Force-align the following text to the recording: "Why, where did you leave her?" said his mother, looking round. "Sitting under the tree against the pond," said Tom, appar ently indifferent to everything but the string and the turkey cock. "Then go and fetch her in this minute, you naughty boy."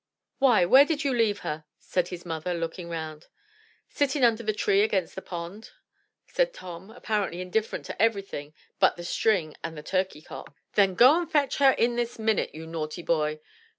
"Why, 0.39 0.65
where 0.65 0.83
did 0.83 1.03
you 1.03 1.13
leave 1.13 1.41
her?" 1.41 1.63
said 1.77 2.07
his 2.07 2.25
mother, 2.25 2.55
looking 2.55 2.89
round. 2.89 3.27
"Sitting 3.87 4.23
under 4.23 4.41
the 4.41 4.51
tree 4.51 4.81
against 4.81 5.13
the 5.13 5.21
pond," 5.21 5.69
said 6.25 6.55
Tom, 6.55 6.89
appar 6.89 7.29
ently 7.29 7.39
indifferent 7.39 7.85
to 7.85 8.01
everything 8.01 8.55
but 8.79 8.95
the 8.97 9.03
string 9.03 9.55
and 9.63 9.77
the 9.77 9.83
turkey 9.83 10.23
cock. 10.23 10.55
"Then 10.73 10.95
go 10.95 11.19
and 11.19 11.31
fetch 11.31 11.57
her 11.57 11.73
in 11.73 11.97
this 11.97 12.17
minute, 12.17 12.55
you 12.55 12.65
naughty 12.65 13.03
boy." 13.03 13.41